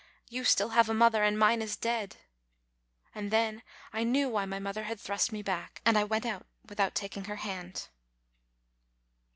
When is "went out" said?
6.05-6.47